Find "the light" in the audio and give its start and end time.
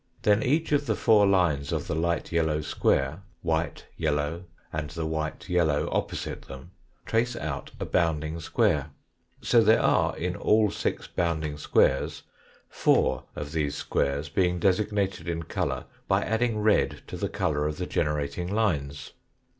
1.85-2.31